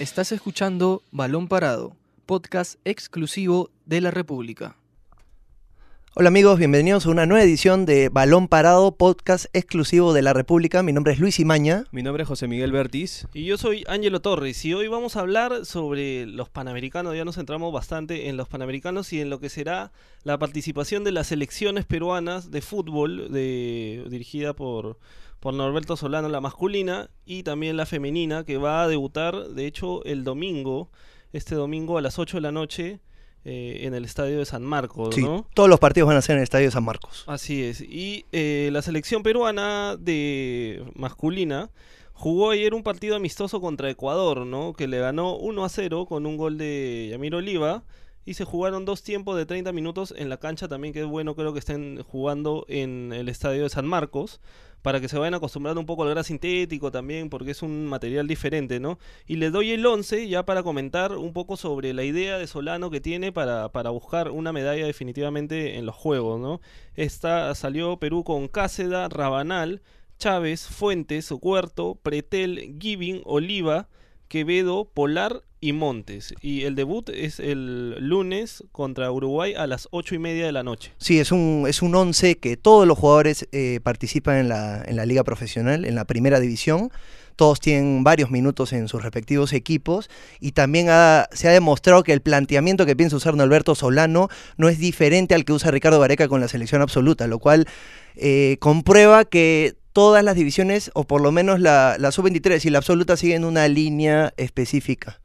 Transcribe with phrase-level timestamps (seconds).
[0.00, 4.78] Estás escuchando Balón Parado, podcast exclusivo de la República.
[6.14, 10.82] Hola amigos, bienvenidos a una nueva edición de Balón Parado, podcast exclusivo de la República.
[10.82, 11.84] Mi nombre es Luis Imaña.
[11.92, 13.26] Mi nombre es José Miguel Bertis.
[13.34, 17.14] Y yo soy Ángelo Torres y hoy vamos a hablar sobre los Panamericanos.
[17.14, 19.92] Ya nos centramos bastante en los Panamericanos y en lo que será
[20.24, 24.96] la participación de las selecciones peruanas de fútbol de, dirigida por,
[25.40, 30.04] por Norberto Solano, la masculina, y también la femenina, que va a debutar, de hecho,
[30.04, 30.90] el domingo,
[31.32, 33.00] este domingo a las 8 de la noche
[33.44, 35.46] eh, en el estadio de San Marcos, Sí, ¿no?
[35.54, 37.24] todos los partidos van a ser en el Estadio de San Marcos.
[37.26, 37.80] Así es.
[37.80, 41.70] Y eh, la selección peruana de masculina
[42.12, 44.74] jugó ayer un partido amistoso contra Ecuador, ¿no?
[44.74, 47.82] Que le ganó 1 a 0 con un gol de Yamir Oliva.
[48.24, 51.34] Y se jugaron dos tiempos de 30 minutos en la cancha también, que es bueno,
[51.34, 54.40] creo que estén jugando en el estadio de San Marcos,
[54.82, 58.26] para que se vayan acostumbrando un poco al gras sintético también, porque es un material
[58.26, 58.98] diferente, ¿no?
[59.26, 62.90] Y les doy el 11 ya para comentar un poco sobre la idea de Solano
[62.90, 66.60] que tiene para, para buscar una medalla definitivamente en los Juegos, ¿no?
[66.94, 69.82] Esta salió Perú con Cáceda, Rabanal,
[70.18, 73.88] Chávez, Fuentes, Huerto, Pretel, Giving, Oliva,
[74.30, 76.32] Quevedo, Polar y Montes.
[76.40, 80.62] Y el debut es el lunes contra Uruguay a las ocho y media de la
[80.62, 80.92] noche.
[80.98, 84.94] Sí, es un, es un 11 que todos los jugadores eh, participan en la, en
[84.94, 86.92] la liga profesional, en la primera división.
[87.34, 90.08] Todos tienen varios minutos en sus respectivos equipos
[90.38, 90.86] y también
[91.32, 95.44] se ha demostrado que el planteamiento que piensa usar Norberto Solano no es diferente al
[95.44, 97.66] que usa Ricardo Vareca con la selección absoluta, lo cual
[98.14, 102.78] eh, comprueba que todas las divisiones, o por lo menos la, la sub-23 y la
[102.78, 105.20] absoluta, siguen una línea específica.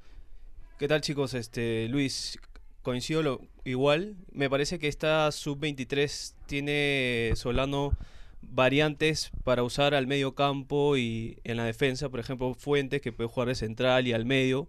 [0.78, 1.34] ¿Qué tal chicos?
[1.34, 2.38] Este Luis,
[2.82, 4.18] coincido igual.
[4.34, 7.98] Me parece que esta sub-23 tiene Solano
[8.42, 13.30] variantes para usar al medio campo y en la defensa, por ejemplo, Fuentes que puede
[13.30, 14.68] jugar de central y al medio.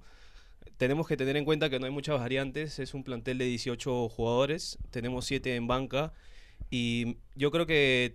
[0.77, 4.09] Tenemos que tener en cuenta que no hay muchas variantes, es un plantel de 18
[4.09, 6.13] jugadores, tenemos 7 en banca
[6.71, 8.15] y yo creo que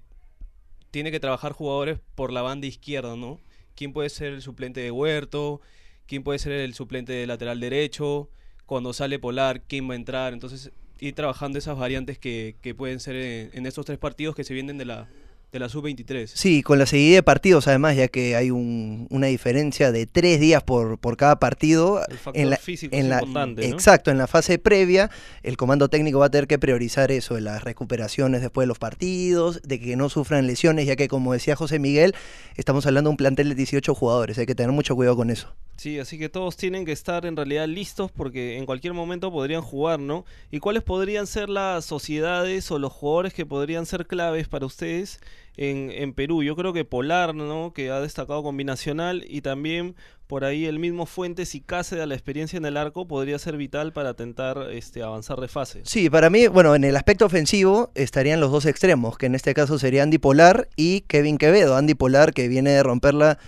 [0.91, 3.39] tiene que trabajar jugadores por la banda izquierda, ¿no?
[3.75, 5.61] ¿Quién puede ser el suplente de Huerto?
[6.05, 8.29] ¿Quién puede ser el suplente de lateral derecho?
[8.65, 10.33] Cuando sale Polar, ¿quién va a entrar?
[10.33, 14.43] Entonces, ir trabajando esas variantes que, que pueden ser en, en estos tres partidos que
[14.43, 15.07] se vienen de la,
[15.51, 16.27] de la sub-23.
[16.33, 20.39] Sí, con la seguida de partidos además, ya que hay un- una diferencia de tres
[20.39, 21.99] días por, por cada partido.
[22.07, 23.73] El factor En la- físico en es la- importante, ¿no?
[23.75, 25.09] Exacto, en la fase previa,
[25.43, 28.79] el comando técnico va a tener que priorizar eso, de las recuperaciones después de los
[28.79, 32.15] partidos, de que no sufran lesiones, ya que como decía José Miguel,
[32.55, 35.53] estamos hablando de un plantel de 18 jugadores, hay que tener mucho cuidado con eso.
[35.75, 39.63] Sí, así que todos tienen que estar en realidad listos porque en cualquier momento podrían
[39.63, 40.25] jugar, ¿no?
[40.51, 45.19] ¿Y cuáles podrían ser las sociedades o los jugadores que podrían ser claves para ustedes
[45.57, 46.43] en, Perú?
[46.43, 47.73] Yo creo que Polar, ¿no?
[47.73, 49.95] Que ha destacado con Binacional y también
[50.27, 53.91] por ahí el mismo Fuentes y Cáceres, la experiencia en el arco, podría ser vital
[53.91, 55.81] para intentar este, avanzar de fase.
[55.83, 59.53] Sí, para mí, bueno, en el aspecto ofensivo estarían los dos extremos, que en este
[59.53, 61.75] caso sería Andy Polar y Kevin Quevedo.
[61.75, 63.39] Andy Polar que viene de romperla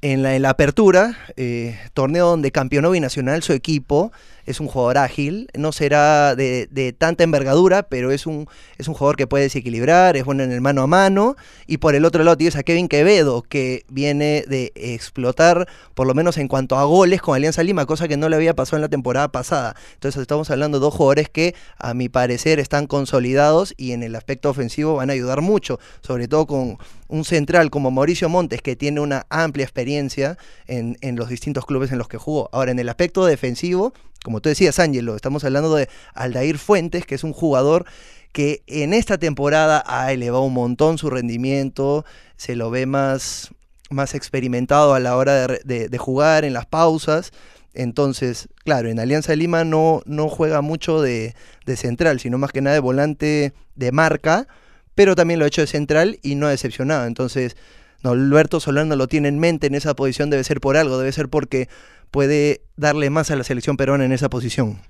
[0.00, 4.10] en la, en la apertura, eh, torneo donde campeonó binacional su equipo,
[4.46, 8.48] es un jugador ágil, no será de, de tanta envergadura, pero es un,
[8.78, 11.36] es un jugador que puede desequilibrar, es bueno en el mano a mano,
[11.66, 16.14] y por el otro lado tienes a Kevin Quevedo, que viene de explotar, por lo
[16.14, 18.82] menos en cuanto a goles con Alianza Lima, cosa que no le había pasado en
[18.82, 19.76] la temporada pasada.
[19.94, 24.16] Entonces estamos hablando de dos jugadores que, a mi parecer, están consolidados y en el
[24.16, 26.78] aspecto ofensivo van a ayudar mucho, sobre todo con
[27.08, 31.92] un central como Mauricio Montes, que tiene una amplia experiencia en, en los distintos clubes
[31.92, 32.48] en los que jugó.
[32.52, 33.92] Ahora, en el aspecto defensivo,
[34.24, 37.84] como tú decías, Ángelo, estamos hablando de Aldair Fuentes, que es un jugador
[38.32, 42.04] que en esta temporada ha elevado un montón su rendimiento,
[42.36, 43.50] se lo ve más,
[43.90, 47.32] más experimentado a la hora de- de jugar en las pausas.
[47.74, 51.34] Entonces, claro, en Alianza Lima no, no juega mucho de,
[51.66, 54.46] de central, sino más que nada de volante de marca,
[54.94, 57.06] pero también lo ha hecho de central y no ha decepcionado.
[57.06, 57.56] Entonces,
[58.02, 61.12] no, Alberto Solano lo tiene en mente en esa posición, debe ser por algo, debe
[61.12, 61.68] ser porque
[62.12, 64.80] puede darle más a la selección peruana en esa posición.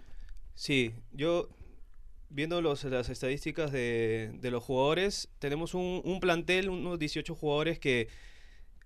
[0.54, 1.48] Sí, yo
[2.28, 8.08] viendo los, las estadísticas de, de los jugadores, tenemos un, plantel, unos 18 jugadores que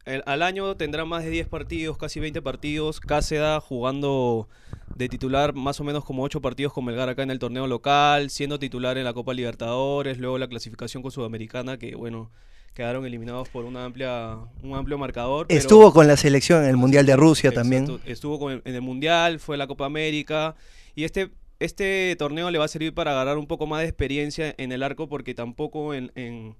[0.04, 3.00] al año tendrán más de 10 partidos, casi 20 partidos.
[3.00, 4.48] Cáceda jugando
[4.94, 8.30] de titular más o menos como 8 partidos con Melgar acá en el torneo local,
[8.30, 12.30] siendo titular en la Copa Libertadores, luego la clasificación con Sudamericana, que bueno,
[12.76, 15.46] quedaron eliminados por una amplia, un amplio marcador.
[15.46, 18.00] pero- Estuvo con la selección en el Mundial de Rusia Exacto, también.
[18.05, 20.55] Estuvo con- en el Mundial, fue a la Copa América.
[20.94, 24.55] Y este, este torneo le va a servir para agarrar un poco más de experiencia
[24.58, 26.55] en el arco, porque tampoco en, en,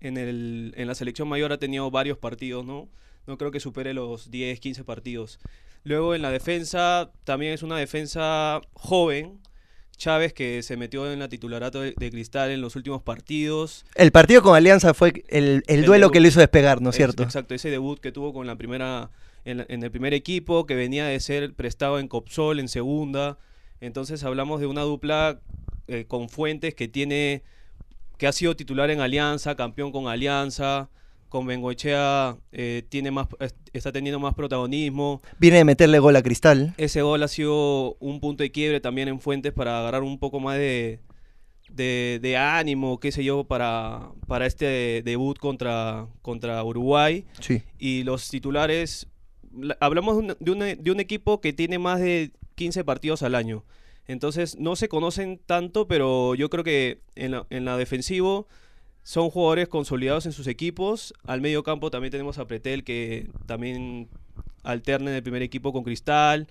[0.00, 2.88] en el, en la selección mayor ha tenido varios partidos, ¿no?
[3.26, 5.38] no creo que supere los 10, 15 partidos.
[5.84, 9.40] Luego en la defensa, también es una defensa joven.
[10.00, 13.84] Chávez que se metió en la titularato de, de Cristal en los últimos partidos.
[13.94, 16.12] El partido con Alianza fue el, el El duelo debut.
[16.14, 17.22] que lo hizo despegar, ¿no es cierto?
[17.22, 19.10] Exacto, ese debut que tuvo con la primera,
[19.44, 23.36] en, en el primer equipo, que venía de ser prestado en Copsol en segunda.
[23.82, 25.38] Entonces hablamos de una dupla
[25.86, 27.42] eh, con Fuentes que tiene,
[28.16, 30.88] que ha sido titular en Alianza, campeón con Alianza,
[31.30, 35.22] con Bengoechea eh, tiene más, est- está teniendo más protagonismo.
[35.38, 36.74] Viene de meterle gol a Cristal.
[36.76, 40.40] Ese gol ha sido un punto de quiebre también en Fuentes para agarrar un poco
[40.40, 41.00] más de,
[41.70, 47.24] de, de ánimo, qué sé yo, para, para este debut contra, contra Uruguay.
[47.40, 47.62] Sí.
[47.78, 49.06] Y los titulares,
[49.56, 53.22] la- hablamos de un, de un- de un equipo que tiene más de 15 partidos
[53.22, 53.64] al año.
[54.06, 58.48] Entonces no se conocen tanto, pero yo creo que en la, en la defensivo
[59.02, 61.14] son jugadores consolidados en sus equipos.
[61.24, 64.08] Al medio campo también tenemos a Pretel que también
[64.62, 66.46] alterna en el primer equipo con Cristal.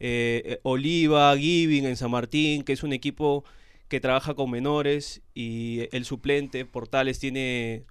[0.00, 3.44] Eh, eh, Oliva, Giving en San Martín, que es un equipo
[3.88, 5.22] que trabaja con menores.
[5.34, 7.84] Y el suplente, Portales, tiene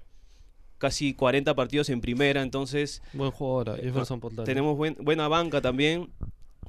[0.78, 2.42] casi 40 partidos en primera.
[2.44, 4.46] Entonces Buen jugador, Eh, Jefferson Portales.
[4.46, 6.10] tenemos buen- buena banca también.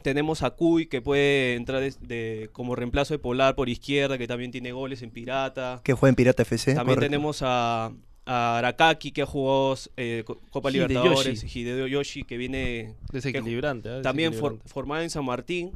[0.04, 4.26] Tenemos a Cuy que puede entrar de, de- como reemplazo de Polar por izquierda, que
[4.28, 5.80] también tiene goles en Pirata.
[5.82, 6.74] Que juega en Pirata FC.
[6.74, 7.10] También correcto.
[7.10, 7.90] tenemos a,
[8.26, 10.88] a Arakaki que ha jugado eh, Co- Copa Hideyoshi.
[10.92, 11.56] Libertadores.
[11.56, 13.88] Hideo Yoshi que viene Desequilibrante.
[13.88, 15.72] ah, también for- formado en San Martín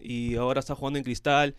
[0.00, 1.56] y ahora está jugando en Cristal.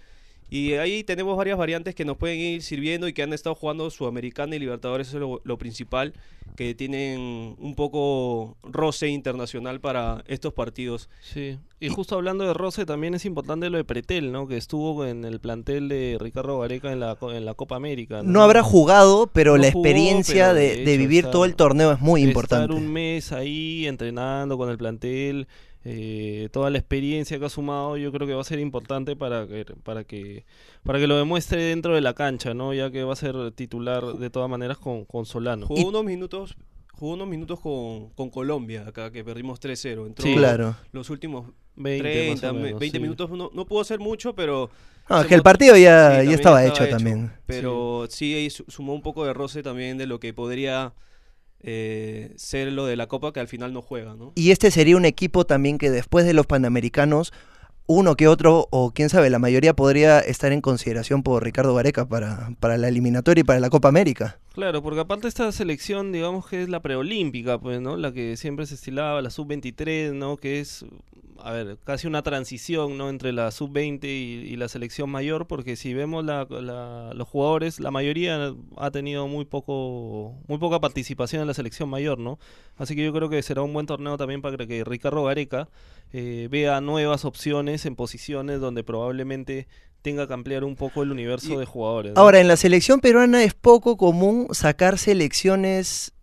[0.49, 3.89] Y ahí tenemos varias variantes que nos pueden ir sirviendo y que han estado jugando
[3.89, 6.13] Sudamericana y Libertadores, eso es lo, lo principal,
[6.55, 11.09] que tienen un poco roce internacional para estos partidos.
[11.21, 14.47] Sí, y justo hablando de Roce, también es importante lo de Pretel, ¿no?
[14.47, 18.21] Que estuvo en el plantel de Ricardo Gareca en la, co- en la Copa América.
[18.23, 21.45] No habrá jugado, pero No la jugó, experiencia pero de, de de hecho vivir todo
[21.45, 22.73] el torneo es muy De importante.
[22.73, 25.47] Estar un mes ahí entrenando con el plantel,
[25.89, 29.47] eh, toda la experiencia que ha sumado, yo creo que va a ser importante para
[29.47, 30.43] que, para que,
[30.83, 32.73] para que lo demuestre dentro de la cancha, ¿no?
[32.73, 35.65] Ya que va a ser titular de todas maneras con, con Solano.
[35.65, 36.57] Jugó unos minutos,
[36.91, 40.07] jugó unos minutos con, con Colombia, acá que perdimos 3-0.
[40.07, 40.35] Entró Sí.
[40.35, 40.75] Claro.
[40.91, 43.01] los últimos 20, 30, más o me- menos, 20 sí.
[43.01, 43.29] minutos.
[43.31, 44.69] No, no pudo hacer mucho, pero
[45.09, 47.31] No, Se que el partido sí, ya, ya estaba, hecho, también.
[47.45, 50.93] Pero sí, ahí su- sumó un poco de roce también de lo que podría
[51.61, 54.33] eh, ser lo de la Copa que al final no juega, ¿no?
[54.35, 57.33] Y este sería un equipo también que después de los Panamericanos,
[57.87, 62.07] uno que otro, o quién sabe, la mayoría podría estar en consideración por Ricardo Gareca
[62.07, 64.39] para, para la eliminatoria y para la Copa América.
[64.57, 67.95] Claro, porque aparte esta selección, digamos que es la preolímpica, pues, ¿no?
[67.95, 70.37] La que siempre se estilaba, la sub-23, ¿no?
[70.37, 70.83] Que es,
[71.37, 73.09] a ver, casi una transición, ¿no?
[73.09, 74.07] Entre la sub-20 y,
[74.51, 76.47] y la selección mayor, porque si vemos la,
[77.13, 82.17] los jugadores, la mayoría ha tenido muy poco, muy poca participación en la selección mayor,
[82.17, 82.39] ¿no?
[82.77, 85.69] Así que yo creo que será un buen torneo también para que Ricardo Gareca
[86.13, 89.67] eh, vea nuevas opciones en posiciones donde probablemente
[90.07, 92.13] tenga que ampliar un poco el universo Y- de jugadores.
[92.13, 92.21] ¿no?
[92.21, 96.13] Ahora, en la selección peruana es poco común sacar selecciones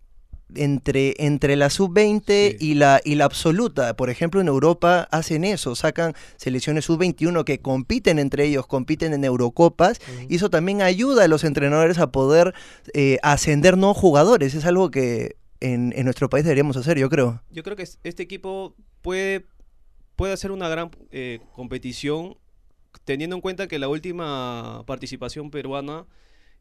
[0.55, 2.57] entre, entre la sub-20 Sí.
[2.59, 3.95] y, la, y la absoluta.
[3.95, 9.23] Por ejemplo, en Europa hacen eso, sacan selecciones sub-21 que compiten entre ellos, compiten en
[9.23, 9.99] Eurocopas,
[10.29, 12.53] y eso también ayuda a los entrenadores a poder
[12.93, 14.53] eh, ascender nuevos jugadores.
[14.55, 17.41] Es algo que en, en nuestro país deberíamos hacer, yo creo.
[17.51, 19.45] Yo creo que es- este equipo puede,
[20.15, 22.37] puede hacer una gran eh, competición,
[23.05, 26.05] teniendo en cuenta que la última participación peruana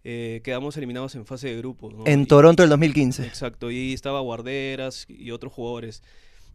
[0.04, 1.90] eh, quedamos eliminados en fase de grupo.
[1.90, 2.04] ¿no?
[2.06, 3.26] En Y- Toronto del 2015.
[3.26, 6.02] Exacto, y estaba Guarderas y otros jugadores.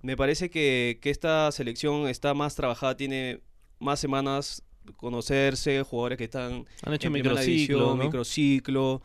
[0.02, 3.42] Me parece que, que esta selección está más trabajada, tiene
[3.80, 4.64] más semanas
[4.96, 8.04] conocerse, jugadores que están Han hecho en microciclo, división, ¿no?
[8.06, 9.02] microciclo.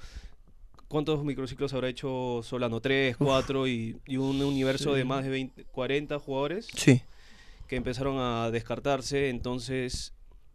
[0.88, 2.80] ¿Cuántos microciclos habrá hecho Solano?
[2.80, 3.66] ¿Tres, cuatro?
[3.66, 7.02] Y, y un universo de más de 20, 40 jugadores Sí.
[7.66, 9.30] que empezaron a descartarse.
[9.30, 10.12] Entonces,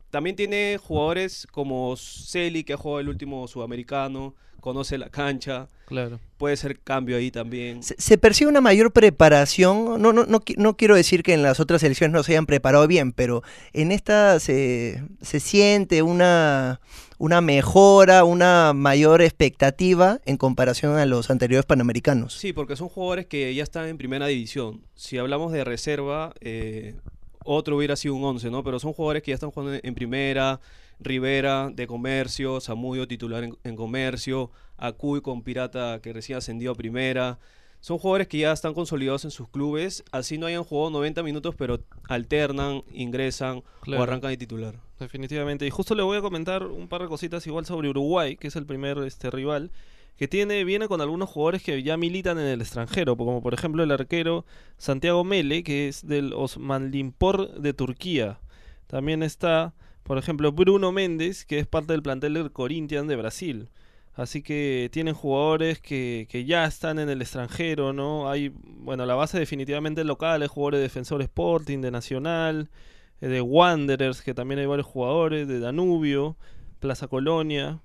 [0.10, 5.68] también tiene jugadores como Celi, que ha jugado el último sudamericano, conoce la cancha.
[5.86, 6.20] Claro.
[6.38, 7.82] Puede ser cambio ahí también.
[7.82, 10.02] Se, se percibe una mayor preparación.
[10.02, 12.88] No, no, no, no quiero decir que en las otras elecciones no se hayan preparado
[12.88, 13.42] bien, pero
[13.74, 16.80] en esta se, se siente una,
[17.18, 22.34] una mejora, una mayor expectativa en comparación a los anteriores panamericanos.
[22.34, 24.82] Sí, porque son jugadores que ya están en primera división.
[24.96, 26.96] Si hablamos de reserva, eh,
[27.52, 28.64] otro hubiera sido un 11, ¿no?
[28.64, 30.60] Pero son jugadores que ya están jugando en- en primera.
[31.02, 36.76] Rivera de Comercio, Zamudio titular en, en Comercio, Acuy con Pirata que recién ascendió a
[36.76, 37.40] primera.
[37.80, 41.56] Son jugadores que ya están consolidados en sus clubes, así no hayan jugado 90 minutos,
[41.58, 41.80] pero
[42.10, 44.02] alternan, ingresan Claro.
[44.02, 44.76] o arrancan de titular.
[45.00, 45.66] Definitivamente.
[45.66, 48.56] Y justo le voy a comentar un par de cositas igual sobre Uruguay, que es
[48.58, 49.72] el primer este rival,
[50.20, 53.84] que tiene viene con algunos jugadores que ya militan en el extranjero, como por ejemplo
[53.84, 54.46] el arquero
[54.78, 58.38] Santiago Mele, que es del Osmanlispor de Turquía.
[58.88, 59.74] También está,
[60.04, 63.70] por ejemplo, Bruno Méndez, que es parte del plantel del Corinthians de Brasil.
[64.14, 68.30] Así que tienen jugadores que, que, ya están en el extranjero, ¿no?
[68.30, 72.70] Hay, bueno, la base definitivamente local, hay jugadores de Defensor Sporting, de Nacional,
[73.22, 76.36] eh, de Wanderers, que también hay varios jugadores, de Danubio,
[76.82, 77.80] Plaza Colonia.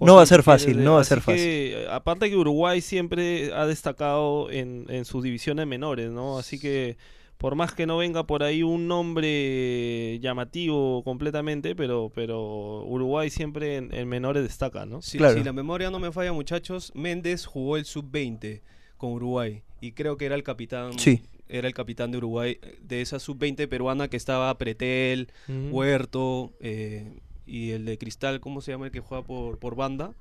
[0.00, 1.42] No va a ser fácil, no va a ser fácil.
[1.42, 6.38] Que, aparte que Uruguay siempre ha destacado en, en sus divisiones menores, ¿no?
[6.38, 6.96] Así que
[7.38, 13.76] por más que no venga por ahí un nombre llamativo completamente, pero, pero Uruguay siempre
[13.76, 15.02] en, en menores destaca, ¿no?
[15.02, 15.38] Sí, Claro.
[15.38, 18.62] Si la memoria no me falla, muchachos, Méndez jugó el sub-20
[18.96, 20.98] con Uruguay y creo que era el capitán.
[20.98, 21.22] Sí.
[21.48, 25.32] Era el capitán de Uruguay, de esa sub-20 peruana que estaba Pretel.
[25.70, 30.12] Huerto eh, y el de Cristal, ¿cómo se llama el que juega por, por banda?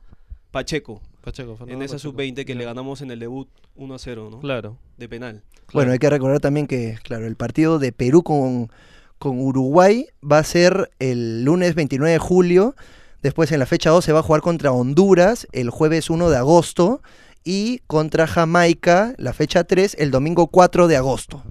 [0.52, 1.02] Pacheco.
[1.24, 2.12] Pacheco, en esa Pacheco.
[2.12, 2.60] sub-20 que Ya.
[2.60, 4.40] le ganamos en el debut 1 a 0, ¿no?
[4.40, 4.78] Claro.
[4.98, 5.44] De penal.
[5.74, 8.72] Bueno, hay que recordar también que, claro, el partido de Perú con,
[9.20, 12.76] con Uruguay va a ser el lunes 29 de julio.
[13.22, 16.38] Después en la fecha 2 se va a jugar contra Honduras el jueves 1 de
[16.38, 17.02] agosto.
[17.44, 21.44] Y contra Jamaica la fecha 3 el domingo 4 de agosto.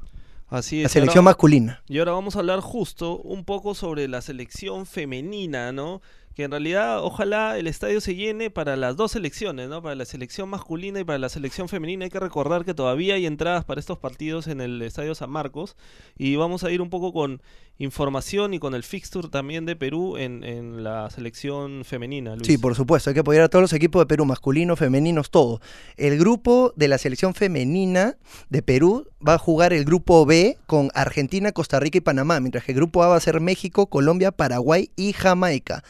[0.48, 0.82] Así es.
[0.84, 1.82] La selección ahora- masculina.
[1.88, 6.00] Y ahora vamos a hablar justo un poco sobre la selección femenina, ¿no?
[6.34, 9.82] Que en realidad ojalá el estadio se llene para las dos selecciones, ¿no?
[9.82, 12.04] Para la selección masculina y para la selección femenina.
[12.04, 15.76] Hay que recordar que todavía hay entradas para estos partidos en el estadio San Marcos.
[16.18, 17.40] Y vamos a ir un poco con
[17.78, 22.34] información y con el fixture también de Perú en, en la selección femenina.
[22.34, 22.46] Luis.
[22.46, 25.60] Sí, por supuesto, hay que apoyar a todos los equipos de Perú, masculinos, femeninos, todo.
[25.96, 28.16] El grupo de la selección femenina
[28.48, 32.64] de Perú va a jugar el grupo B con Argentina, Costa Rica y Panamá, mientras
[32.64, 35.84] que el grupo A va a ser México, Colombia, Paraguay y Jamaica.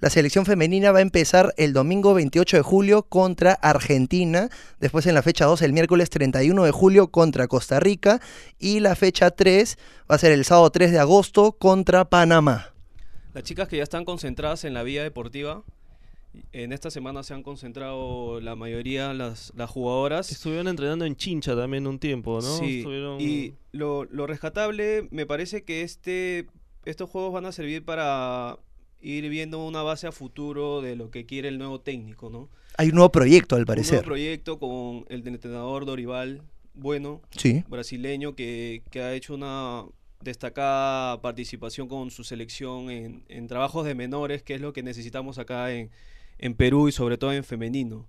[0.00, 4.48] La selección femenina va a empezar el domingo 28 de julio contra Argentina,
[4.80, 8.18] después en la fecha 2 el miércoles 31 de julio contra Costa Rica
[8.58, 9.76] y la fecha 3
[10.10, 12.72] va a ser el sábado 3 de agosto contra Panamá.
[13.34, 15.64] Las chicas que ya están concentradas en la vía deportiva,
[16.52, 20.30] en esta semana se han concentrado la mayoría las, las jugadoras.
[20.32, 22.56] Estuvieron entrenando en Chincha también un tiempo, ¿no?
[22.58, 26.46] Sí, Estuvieron- y lo, lo rescatable me parece que este
[26.86, 28.56] estos juegos van a servir para
[29.00, 32.48] ir viendo una base a futuro de lo que quiere el nuevo técnico, ¿no?
[32.76, 33.92] Hay un nuevo proyecto al Un parecer.
[33.94, 36.42] nuevo proyecto con el entrenador Dorival,
[36.74, 37.64] bueno, Sí.
[37.68, 39.84] brasileño, que, que ha hecho una
[40.22, 45.38] destacada participación con su selección en, en trabajos de menores, que es lo que necesitamos
[45.38, 45.90] acá en,
[46.38, 48.06] en Perú y sobre todo en femenino.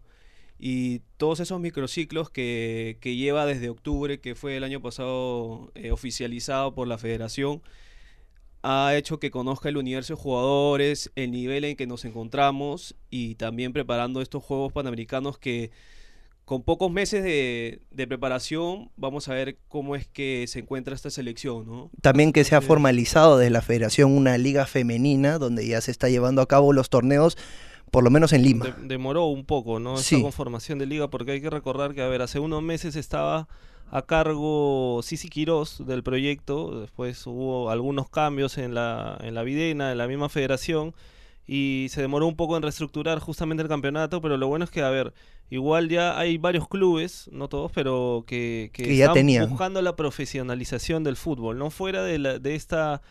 [0.60, 5.92] Y todos esos microciclos que, que lleva desde octubre, que fue el año pasado eh,
[5.92, 7.62] oficializado por la federación,
[8.64, 13.36] ha hecho que conozca el universo de jugadores, el nivel en que nos encontramos y
[13.36, 15.72] también preparando estos Juegos Panamericanos que
[16.46, 21.10] con pocos meses de, de preparación vamos a ver cómo es que se encuentra esta
[21.10, 21.90] selección, ¿no?
[22.02, 26.10] También que se ha formalizado desde la federación una liga femenina donde ya se está
[26.10, 27.38] llevando a cabo los torneos,
[27.90, 28.66] por lo menos en Lima.
[28.66, 29.96] De- demoró un poco, ¿no?
[29.96, 30.22] Esta Sí.
[30.22, 33.48] conformación de liga, porque hay que recordar que, a ver, hace unos meses estaba
[33.94, 39.92] a cargo Sisi Quirós del proyecto, después hubo algunos cambios en la, en la Videna,
[39.92, 40.94] en la misma federación,
[41.46, 44.82] y se demoró un poco en reestructurar justamente el campeonato, pero lo bueno es que,
[44.82, 45.14] a ver,
[45.50, 49.50] igual ya hay varios clubes, no todos, pero que, que, Que ya están tenían.
[49.50, 53.02] buscando la profesionalización del fútbol, no fuera de, la- de esta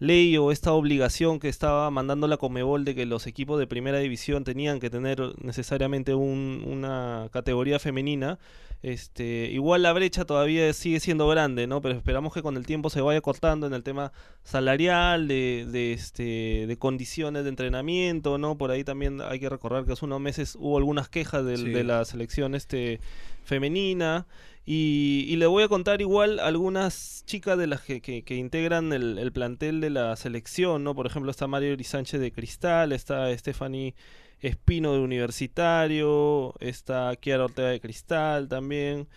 [0.00, 3.98] ley o esta obligación que estaba mandando la Comebol de que los equipos de primera
[3.98, 8.38] división tenían que tener necesariamente un- una categoría femenina.
[8.80, 11.80] Este, igual la brecha todavía sigue siendo grande, ¿no?
[11.82, 14.12] Pero esperamos que con el tiempo se vaya cortando en el tema
[14.44, 18.56] salarial, de, de, este, de condiciones de entrenamiento, ¿no?
[18.56, 21.70] Por ahí también hay que recordar que hace unos meses hubo algunas quejas del- Sí.
[21.70, 23.00] de la selección este,
[23.42, 24.26] femenina.
[24.70, 29.18] Y, y le voy a contar igual algunas chicas de las que, que- integran el,
[29.18, 30.94] el plantel de la selección, ¿no?
[30.94, 33.94] Por ejemplo, está Mario Sánchez de Cristal, está Stephanie
[34.40, 39.08] Espino de Universitario, está Kiara Ortega de Cristal también,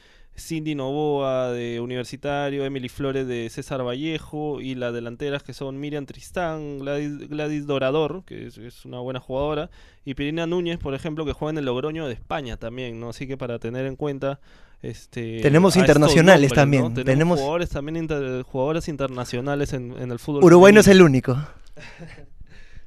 [0.42, 6.06] Cindy Novoa de Universitario, Emily Flores de César Vallejo y las delanteras que son Miriam
[6.06, 9.70] Tristán, Gladys, Gladys Dorador, que es, es una buena jugadora,
[10.06, 13.10] y Pirina Núñez, por ejemplo, que juega en el Logroño de España también, ¿no?
[13.10, 14.40] Así que para tener en cuenta
[14.82, 16.90] este Tenemos internacionales nombres, también, ¿no?
[16.90, 18.46] Tenemos, tenemos- jugadores también inter-
[18.88, 20.44] internacionales en, en el fútbol.
[20.44, 21.38] Uruguay no es el único.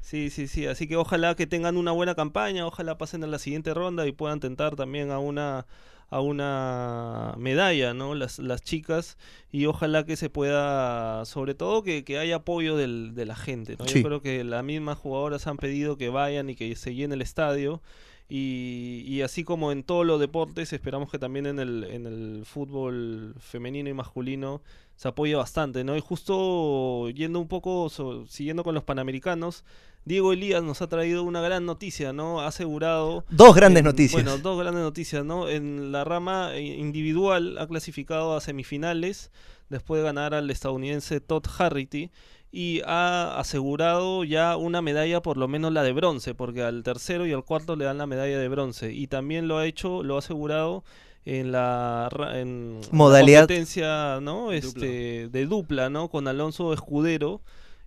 [0.00, 0.66] Sí, sí, sí.
[0.66, 4.12] Así que ojalá que tengan una buena campaña, ojalá pasen a la siguiente ronda y
[4.12, 5.66] puedan tentar también a una
[6.10, 8.14] a una medalla, ¿no?
[8.14, 9.16] Las, las chicas
[9.50, 13.76] y ojalá que se pueda, sobre todo que, que haya apoyo del, de la gente,
[13.78, 13.86] ¿no?
[13.86, 14.02] Sí.
[14.02, 17.22] Yo creo que las mismas jugadoras han pedido que vayan y que se llene el
[17.22, 17.82] estadio
[18.28, 22.42] Y, y así como en todos los deportes, esperamos que también en el, en el
[22.46, 24.62] fútbol femenino y masculino
[24.96, 25.96] se apoye bastante, ¿no?
[25.96, 29.64] Y justo yendo un poco, so- siguiendo con los panamericanos,
[30.06, 32.40] Diego Elías nos ha traído una gran noticia, ¿no?
[32.40, 34.22] Ha asegurado Dos grandes en- noticias.
[34.24, 35.48] Bueno, dos grandes noticias, ¿no?
[35.48, 39.30] En la rama eh, individual ha clasificado a semifinales
[39.68, 42.10] después de ganar al estadounidense Todd Harrity
[42.56, 47.26] y ha asegurado ya una medalla, por lo menos la de bronce, porque al tercero
[47.26, 48.92] y al cuarto le dan la medalla de bronce.
[48.92, 50.84] Y también lo ha hecho, lo ha asegurado
[51.24, 54.52] en la, en la Modalidad- competencia ¿no?
[54.52, 56.08] este, de dupla, ¿no?
[56.08, 57.40] Con Alonso Escudero.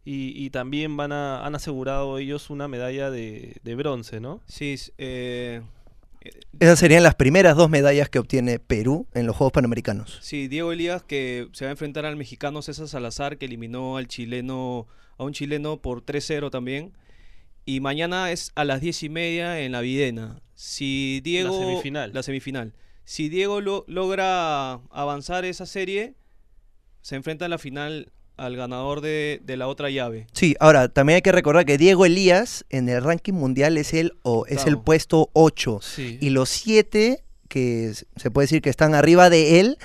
[0.04, 4.40] Y, y también van a, han asegurado ellos una medalla de, de bronce, ¿no?
[4.48, 5.62] Sí, eh,
[6.60, 10.20] Esas serían las primeras dos medallas que obtiene Perú en los Juegos Panamericanos.
[10.22, 14.08] sí, Diego Elías que se va a enfrentar al mexicano César Salazar que eliminó al
[14.08, 16.94] chileno, a un chileno por 3-0 también.
[17.66, 20.42] Y mañana es a las 10 y media en la Videna.
[20.56, 21.60] Si Diego...
[21.60, 22.12] semifinal.
[22.14, 22.74] La semifinal.
[23.04, 26.16] Si Diego lo- logra avanzar esa serie,
[27.02, 30.28] se enfrenta en la final al ganador de, de la otra llave.
[30.32, 34.14] Sí, ahora también hay que recordar que Diego Elías en el ranking mundial es el,
[34.48, 36.18] es el puesto 8 Sí.
[36.22, 39.78] y los siete que s- se puede decir que están arriba de él,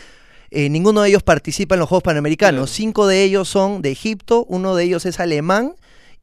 [0.51, 2.55] eh, ninguno de ellos participa en los Juegos Panamericanos.
[2.55, 2.67] Claro.
[2.67, 5.75] Cinco de ellos son de Egipto, uno de ellos es alemán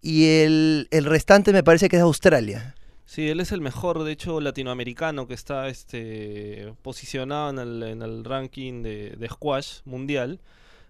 [0.02, 2.76] y el, el restante me parece que es de Australia.
[3.06, 8.02] Sí, él es el mejor, de hecho, latinoamericano que está este, posicionado en el, en
[8.04, 10.40] el ranking de, de squash mundial.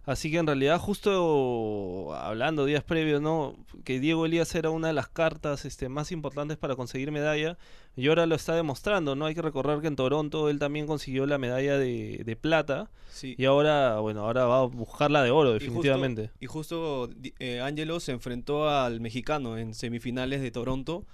[0.05, 3.55] Así que en realidad, justo hablando días previos, ¿no?
[3.83, 7.57] Que Diego Elías era una de las cartas este, más importantes para conseguir medalla.
[7.95, 9.25] Y ahora lo está demostrando, ¿no?
[9.25, 12.89] Hay que recordar que en Toronto él también consiguió la medalla de, de plata.
[13.11, 13.35] Sí.
[13.37, 16.29] Y ahora, bueno, ahora va a buscar la de oro, Y justo- definitivamente.
[16.39, 21.05] Y justo, di- eh, Angelo se enfrentó al mexicano en semifinales de Toronto.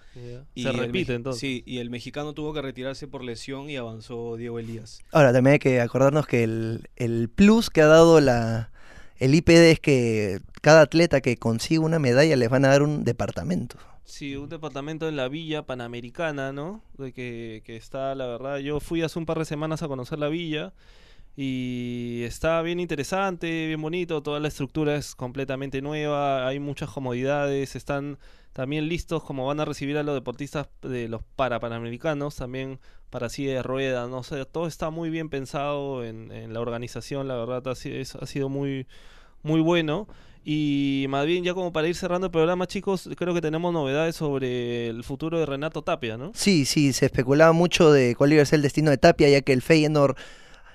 [0.54, 1.40] Y Se el repite meji- entonces.
[1.42, 5.02] Sí, y el mexicano tuvo que retirarse por lesión y avanzó Diego Elías.
[5.12, 8.70] Ahora también hay que acordarnos que el, el plus que ha dado la,
[9.18, 13.04] el IPD es que cada atleta que consiga una medalla les van a dar un
[13.06, 13.78] departamento.
[14.06, 16.84] Sí, un departamento en la villa panamericana, ¿no?
[16.98, 20.30] De que, está, la verdad, yo fui hace un par de semanas a conocer la
[20.30, 20.74] villa
[21.38, 27.76] y está bien interesante, bien bonito, toda la estructura es completamente nueva, hay muchas comodidades,
[27.76, 28.20] están
[28.54, 32.80] también listos como van a recibir a los deportistas de los parapanamericanos, también
[33.12, 37.28] para silla de ruedas, no sé, todo está muy bien pensado en, en la organización,
[37.28, 38.88] la verdad, ha, sido- ha sido muy,
[39.44, 40.08] muy bueno.
[40.48, 44.16] Y más bien, ya como para ir cerrando el programa, chicos, creo que tenemos novedades
[44.16, 46.34] sobre el futuro de Renato Tapia, ¿no?
[46.36, 49.42] Sí, sí, se especulaba mucho de cuál iba a ser el destino de Tapia, ya
[49.42, 50.16] que el Feyenoord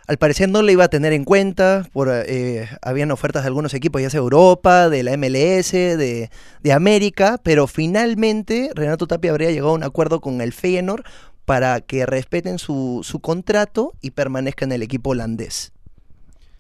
[0.09, 3.73] al parecer no le iba a tener en cuenta, por, eh, habían ofertas de algunos
[3.73, 6.31] equipos, ya sea Europa, de la MLS, de,
[6.61, 11.05] de América, pero finalmente Renato Tapia habría llegado a un acuerdo con el Feyenoord
[11.45, 15.73] para que respeten su, su contrato y permanezca en el equipo holandés.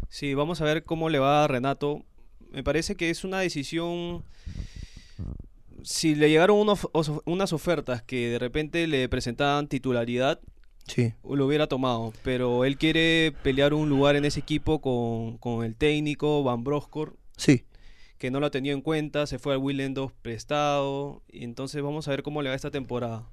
[0.09, 2.05] Sí, vamos a ver cómo le va a Renato.
[2.53, 4.25] Me parece que es una decisión.
[5.83, 10.41] Si le llegaron unos- os- unas ofertas que de repente le presentaban titularidad,
[10.87, 11.15] Sí.
[11.25, 12.13] lo hubiera tomado.
[12.23, 17.17] Pero él quiere pelear un lugar en ese equipo con, con el técnico Van Broskor,
[17.37, 17.65] Sí.
[18.19, 19.27] que no lo ha tenido en cuenta.
[19.27, 21.23] Se fue al Willem 2 prestado.
[21.31, 23.27] Y entonces vamos a ver cómo le va esta temporada.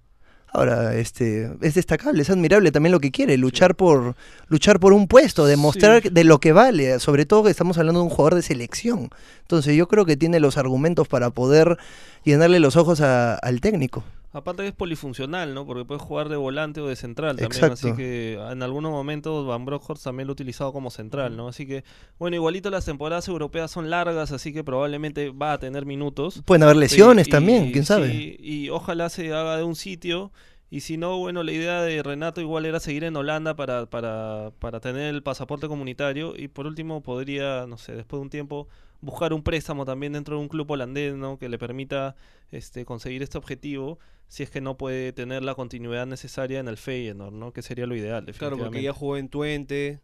[0.53, 4.15] Ahora, este, es destacable, es admirable también lo que quiere, luchar por,
[4.47, 6.09] luchar por un puesto, demostrar Sí.
[6.09, 9.09] de lo que vale, sobre todo que estamos hablando de un jugador de selección.
[9.41, 11.77] Entonces yo creo que tiene los argumentos para poder
[12.23, 14.03] llenarle los ojos a- al técnico.
[14.37, 15.65] Aparte que es polifuncional, ¿no?
[15.65, 17.51] Porque puede jugar de volante o de central también.
[17.51, 17.87] Exacto.
[17.87, 21.47] Así que en algunos momentos Van Bronckhorst también lo ha utilizado como central, ¿no?
[21.47, 21.83] Así que,
[22.19, 26.41] bueno, igualito las temporadas europeas son largas, así que probablemente va a tener minutos.
[26.45, 28.11] Pueden haber lesiones también, y- quién sabe.
[28.11, 30.31] sí, y ojalá se haga de un sitio.
[30.69, 34.51] Y si no, bueno, la idea de Renato igual era seguir en Holanda para, para,
[34.59, 36.33] para tener el pasaporte comunitario.
[36.35, 38.67] Y por último, podría, no sé, después de un tiempo,
[38.99, 41.37] buscar un préstamo también dentro de un club holandés, ¿no?
[41.37, 42.15] Que le permita
[42.51, 43.99] este, conseguir este objetivo.
[44.27, 47.53] Si es que no puede tener la continuidad necesaria en el Feyenoord, ¿no?
[47.53, 50.01] Que sería lo ideal, Claro, porque ya jugó en Twente,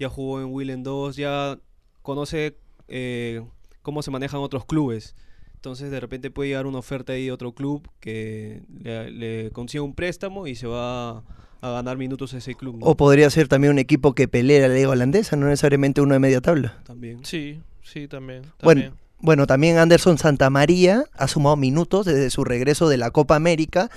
[0.00, 1.58] ya jugó en Willem 2, ya
[2.02, 3.44] conoce eh,
[3.82, 5.14] cómo se manejan otros clubes.
[5.62, 9.80] Entonces de repente puede llegar una oferta ahí de otro club que le, le consigue
[9.80, 11.18] un préstamo y se va
[11.60, 12.78] a ganar minutos a ese club.
[12.78, 12.86] ¿no?
[12.86, 16.18] O podría ser también un equipo que pelee la liga holandesa, no necesariamente uno de
[16.18, 16.82] media tabla.
[16.82, 17.24] También.
[17.24, 18.42] Sí, sí, también.
[18.60, 19.02] Bueno, también.
[19.20, 23.88] Bueno, también Anderson Santamaría ha sumado minutos desde su regreso de la Copa América,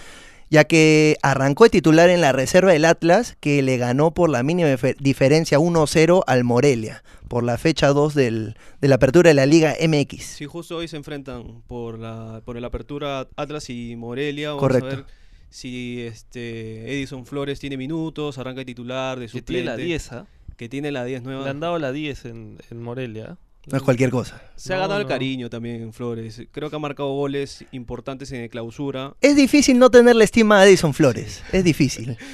[0.50, 4.44] ya que arrancó de titular en la reserva del Atlas, que le ganó por la
[4.44, 9.34] mínima dife- diferencia 1-0 al Morelia, por la fecha 2 del, de la apertura de
[9.34, 10.24] la Liga MX.
[10.24, 14.50] Sí, justo hoy se enfrentan por la por la apertura Atlas y Morelia.
[14.50, 14.88] Vamos Correcto.
[14.88, 15.06] a ver
[15.50, 19.54] si este Edison Flores tiene minutos, arranca de titular, de Que suplente.
[19.54, 20.28] tiene la 10, ¿ah?
[20.58, 21.44] Que tiene la 10 nueva.
[21.44, 23.38] Le han dado la 10 en, en Morelia.
[23.72, 24.42] No es cualquier cosa.
[24.56, 25.10] Se ha No, ganado el no.
[25.10, 26.42] cariño también en Flores.
[26.52, 29.16] Creo que ha marcado goles importantes en el clausura.
[29.22, 31.44] Es difícil no tener la estima de Edison Flores.
[31.52, 32.18] Es difícil.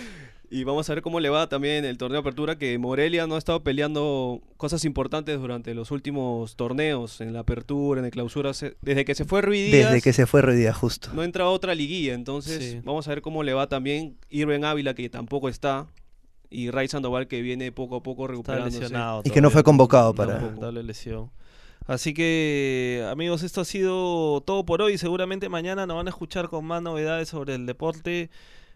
[0.53, 3.35] Y vamos a ver cómo le va también el torneo de apertura, que Morelia no
[3.35, 8.53] ha estado peleando cosas importantes durante los últimos torneos, en la apertura, en el clausura.
[8.53, 11.07] se- Desde que se fue Ruiz Díaz, Desde que se fue Ruidía, justo.
[11.13, 12.13] no entra otra liguilla.
[12.15, 12.81] Entonces, Sí.
[12.83, 15.87] vamos a ver cómo le va también Irving Ávila, que tampoco está,
[16.51, 18.79] y Ray Sandoval, que viene poco a poco Está recuperándose.
[18.81, 19.21] lesionado.
[19.25, 21.31] Y que no fue convocado para- Lamentable lesión.
[21.87, 24.97] Así que, amigos, esto ha sido todo por hoy.
[24.99, 28.29] Seguramente mañana nos van a escuchar con más novedades sobre el deporte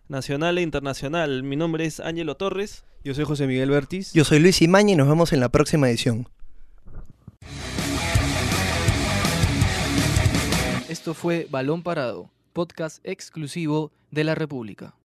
[0.08, 1.44] nacional e internacional.
[1.44, 2.84] Mi nombre es Ángelo Torres.
[3.04, 4.12] Yo soy José Miguel Bertis.
[4.14, 6.28] Yo soy Luis Imaña y nos vemos en la próxima edición.
[10.90, 14.96] Esto fue Balón Parado, podcast exclusivo de la República.